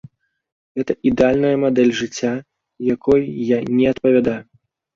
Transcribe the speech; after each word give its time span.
Гэта 0.79 0.95
ідэальная 1.09 1.51
мадэль 1.65 1.93
жыцця, 2.01 2.33
якой 2.95 3.21
я 3.55 3.63
не 3.77 3.85
адпавядаю. 3.95 4.43